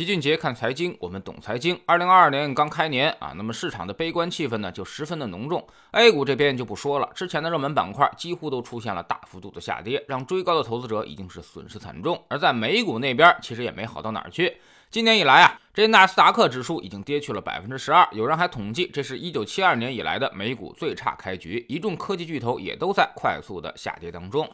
[0.00, 1.78] 齐俊杰看财经，我们懂财经。
[1.84, 5.62] 二零二二年刚开年啊，那么市场的悲观气氛呢就十分的浓重。
[5.90, 12.18] A 股这边就不说了，之前的热门板块几乎都出现了大幅度的下跌，让追高的投资者已经是损失惨重。
[12.28, 14.56] 而在美股那边，其实也没好到哪儿去。
[14.88, 18.08] 今年以来啊，这纳斯达克指数已经跌去了百分之十二。
[18.10, 21.64] 有人还统计，这是一九七二年以来的美股最差开局。
[21.68, 24.50] 一众科技巨头也都在快速的下跌当中。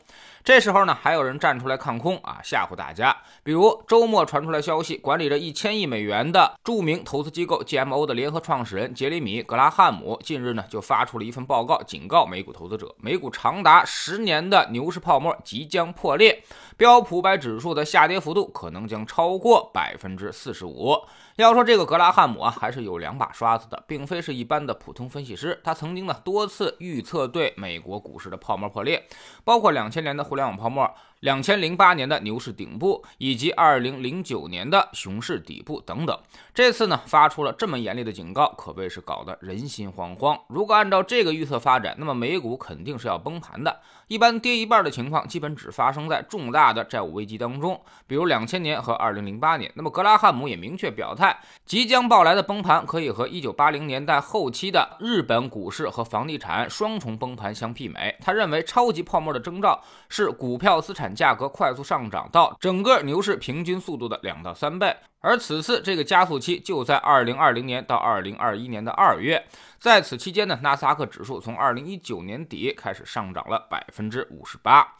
[0.47, 3.17] 这时候呢，还有人站出来看空啊，吓唬大家。
[3.43, 16.41] 比如周末传出来消息，管理着一千亿美元的著名投资机构 GMO 的联合创始人杰里米·格拉汉姆近日呢就发出了一份报告，警告美股投资者，美股长达十年的牛市泡沫即将破裂，
[16.77, 20.31] 标普百指数的下跌幅度可能将超过百分之。
[20.31, 20.97] 四十五。
[21.37, 25.61] 要说这个格拉汉姆啊，还是有两把刷子的，并非是一般的普通分析师。
[25.63, 29.07] 他曾经呢多次预测对美国股市的泡沫破裂，
[29.45, 30.91] 包括两千年的互联网泡沫、
[31.21, 36.19] 两千零八年的牛市顶部，以及二零零九年的熊市底部等等。
[36.55, 40.41] 这次呢发出了这么严厉的警告，可谓是搞得人心惶惶。
[40.49, 43.79] 如果按照这个预测发展，那么美股肯定是要崩盘的。
[44.09, 49.69] 一般跌一半的情况，基本只发生在重大的债务危机当中，比如两千年和二零零八年。
[49.75, 51.37] 那么格拉汉姆也明确表态。
[51.65, 58.17] 即将到来的崩盘可以和1980年代后期的日本股市和房地产双重崩盘相媲美。
[58.21, 69.45] 他认为，超级泡沫的征兆是股票资产价格快速上涨到整个牛市平均速度的两到三倍，而此次这个加速期就在2020年到2021年的二月。
[69.79, 74.97] 在此期间呢，纳斯达克指数从2019年底开始上涨了百分之五十八。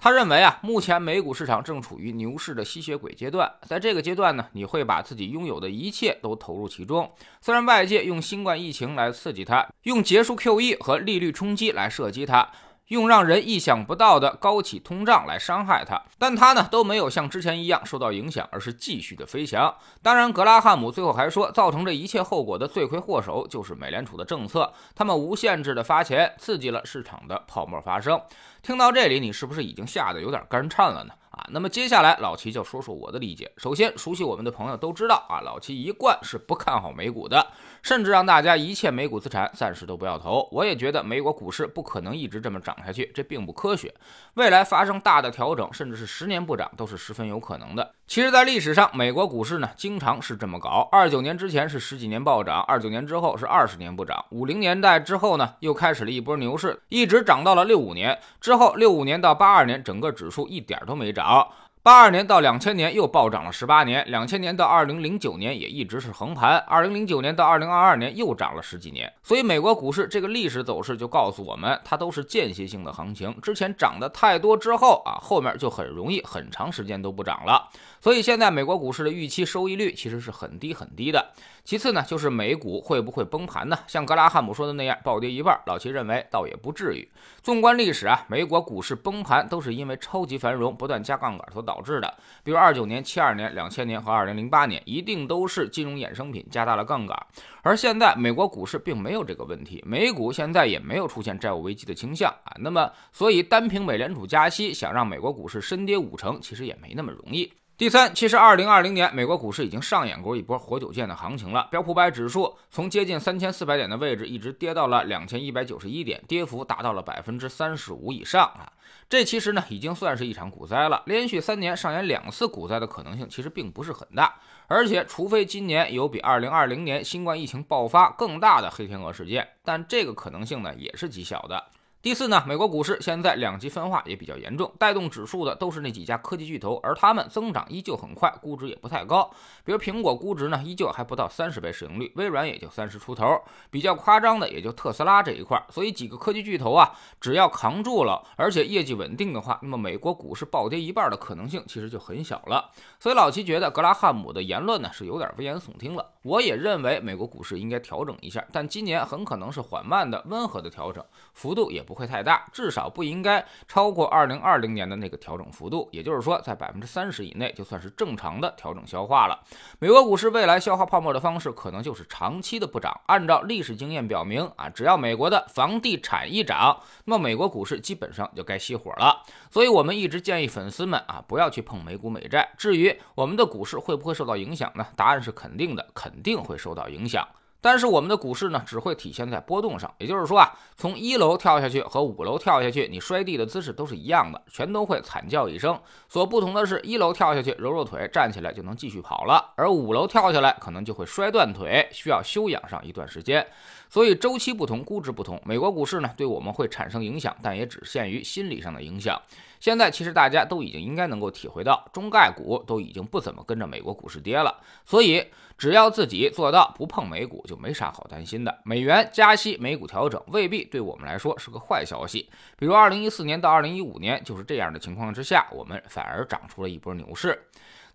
[0.00, 7.12] 他认为啊，目前美股市场正处于牛市的吸血鬼阶段，在这个阶段呢，你会把自己拥有的一切都投入其中。
[7.40, 12.48] 虽然外界用新冠疫情来刺激它，用结束 QE 和利率冲击来射击它。
[12.88, 19.74] 用让人意想不到的高企通胀来伤害它，但它呢都没有像之前一样受到影响，而是继续的飞翔。
[20.02, 28.20] 当然，格拉汉姆最后还说，造成这一切后果的罪魁祸首就是美联储的政策，他们无限制的发钱，刺激了市场的泡沫发生。
[28.62, 31.12] 听到这里，你是不是已经吓得有点肝颤了呢？
[31.38, 33.48] 啊，那么接下来老齐就说说我的理解。
[33.56, 37.46] 首先，熟悉我们的朋友都知道啊，老齐一贯是不看好美股的，
[37.80, 40.48] 甚至让大家一切美股资产暂时都不要投。
[40.50, 43.94] 我也觉得美国股市不可能一直这么涨下去，这并不科学。
[44.34, 47.94] 未来发生大的调整，甚至是十年不涨，都是十分有可能的。
[48.08, 50.88] 其实，在历史上，美国股市呢经常是这么搞。
[50.90, 54.24] 二九年之前是十几年暴涨，二九年之后是二十年不涨。
[54.30, 61.27] 五零年代之后呢，又开始了一波牛市，一直涨到了六五年之后，六五年到八二年，整个指数一点都没涨。
[61.28, 61.67] 好。
[61.80, 69.10] 八二年到两千年又暴涨了十八年，两千年到二零零九年也一直是横盘，二零零九年到二零二二年又涨了十几年。
[69.22, 77.70] 所以美国股市这个历史走势就告诉我们，它都是间歇性的行情，之前涨得太多之后啊，后面就很容易很长时间都不涨了。
[78.00, 81.32] 所以现在美国股市的预期收益率其实是很低很低的。
[81.64, 83.78] 其次呢，就是美股会不会崩盘呢？
[83.86, 87.06] 像格拉汉姆说的那样，暴跌一半，老齐认为倒也不至于。
[87.42, 92.08] 纵观历史啊，美国股市崩盘都是因为超级繁荣、不断加杠杆所导致的。
[92.42, 97.14] 比如二九年、七二年、两千年和二零零八年，一定都是金融衍生品加大了杠杆。
[97.62, 102.56] 而现在美国股市并没有这个问题，美股现在也没有出现债务危机的倾向啊。
[102.58, 107.52] 那么，所以单凭美联储加息，想让美国股市深跌五成，其实也没那么容易。
[107.78, 111.68] 第三，其实二零二零年美国股市已经上演过一波活久见的行情了。
[111.70, 118.72] 标普百指数从接近三千四百点的位置，一直跌到了两千一百九十一点，跌幅达到了百分之三十五以上啊！
[119.08, 121.04] 这其实呢，已经算是一场股灾了。
[121.06, 124.34] 连续三年上演两次股灾的可能性其实并不是很大，
[124.66, 131.64] 而且除非今年有比二零二零年新冠疫情爆发更大的黑天鹅事件，但这个可能性呢，也是极小的。
[132.00, 139.28] 第四呢，美国股市现在两极分化也比较严重，带动指数的都是那几家科技巨头，而他们增长依旧很快，估值也不太高。
[139.64, 145.60] 比如苹果估值呢，依旧还不到三十倍市盈率，微软也就三十出头，比较夸张的也就特斯拉这一块。
[145.70, 152.70] 所以几个科技巨头啊，只要扛住了，而且业绩稳定的话，那么美国股市暴跌一半的可能性其实就很小了。
[153.00, 156.12] 所以老齐觉得格拉汉姆的言论呢是有点危言耸听了。
[156.22, 165.88] 我也认为美国股市应该调整一下，但今年很可能是缓慢的、温和的调整，幅度也不会太大，至少不应该超过二零二零年的那个调整幅度。
[165.90, 169.42] 也就是说，在百分之三十以内就算是正常的调整消化了。
[169.80, 173.00] 美国股市未来消化泡沫的方式，可能就是长期的不涨。
[173.06, 179.24] 按照历史经验表明啊，只要美国的房地产一涨，那么美国股市基本上就该熄火了。
[179.50, 182.48] 所以我们一直建议粉丝们啊，不要去碰美股美债。
[182.56, 184.86] 至于我们的股市会不会受到影响呢？
[184.94, 186.12] 答案是肯定的，肯。
[186.18, 187.26] 定会受到影响。
[187.60, 189.92] 但是我们的股市呢，只会体现在波动上。
[189.98, 195.78] 也就是说啊，从一楼跳下去和五楼跳下去，你摔地的姿势都是一样的，全都会惨叫一声。
[196.08, 203.44] 所不同的是，一楼跳下去揉揉腿，站起来就能继续跑了；而五楼跳下来，可能就会摔断腿，需要休养上一段时间。
[203.90, 205.40] 所以周期不同，估值不同。
[205.44, 209.20] 美国股市呢，对我们会产生影响，但也只限于心理上的影响。
[209.58, 214.56] 现在其实大家都已经应该能够体会到，中概股都已经不怎么跟着美国股市跌了。
[214.84, 215.26] 所以
[215.58, 218.58] 只要自己做到不碰美股，就没啥好担心的。
[218.64, 222.30] 美元加息、美股调整，未必对我们来说是个坏消息。
[222.56, 227.42] 比如二零一四年到二零一五年就是这样的情况之下，我们反而涨出了一波牛市。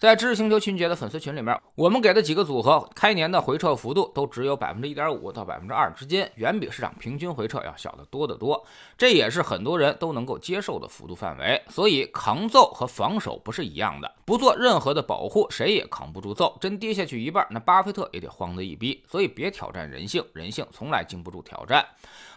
[0.04, 8.66] 在知识星球秦杰的粉丝群里面，我们给的几个组合开年的回撤幅度都只有百分之一点五到百分之二之间，远比市场平均回撤要小得多得多。
[8.98, 11.62] 这也是很多人都能够接受的幅度范围。
[11.70, 16.58] 所以扛揍和防守不是一样的，不做任何的保护，谁也扛不住揍。
[16.60, 19.02] 真跌下去一半，那巴菲特也得慌得一逼。
[19.10, 21.86] 所以别挑战人性，人性从来经不住挑战。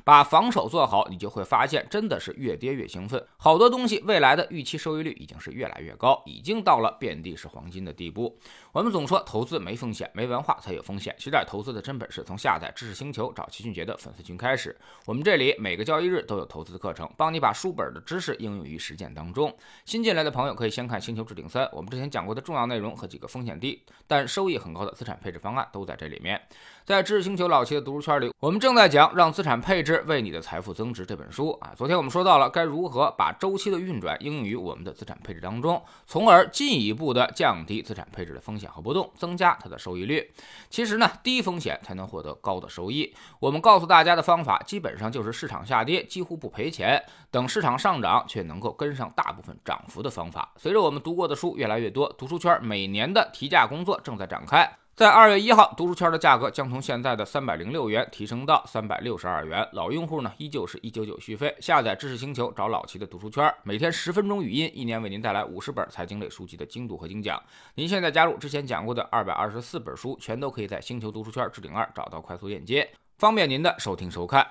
[0.04, 3.20] 把防守做好，你就会发现真的是越跌越兴奋。
[3.36, 8.38] 好多东西未来的预期收益率已经是越来越高，已经到了遍地是黄金的地步。
[8.76, 11.17] 我们总说投资没风险，没文化才有风险。
[11.19, 14.76] 学点投资的真本事，从下载知识星球找齐俊杰的粉丝群开始。
[15.06, 19.50] 我们这里每个交易日都有投资的课程，帮你把书本的知识应用于实践当中。
[19.87, 26.38] 新进来的朋友可以先看《星球置顶三》，我们之前讲过的重要内容和几个风险低但收益很高的资产配置方案都在这里面。
[26.84, 31.73] 在知识星球老齐的读书圈里，我们正在讲《让资产配置为你的财富增值》这本书啊。
[31.75, 40.32] 昨天我们说到了该如何把周期的运转应用于我们的资产配置当中，从而进一步的降低资产配置的风险和波动，增加它的收益率。
[40.68, 43.14] 其实呢，低风险才能获得高的收益。
[43.40, 50.52] 我们告诉大家的方法，基本上就是市场下跌几乎不赔钱，等市场上涨却能够跟上大部分涨幅的方法。
[50.56, 54.70] 随着我们读过的书越来越多，读书圈每年的提价工作正在展开。
[54.96, 59.69] 在二月一号，读书圈的价格将从现在的三百零六元提升到三百六十二元。
[59.72, 61.54] 老用户呢，依旧是一九九续费。
[61.60, 67.38] 下载知识星球，找老齐的读书圈，每天十分钟语音，一年为您带来五十本财经类书籍的精读和精讲。
[67.75, 74.50] 您现在加入之前讲过的二百二十四本书，全都可以在星球读书圈置顶二找到快速链接，方便您的收听收看。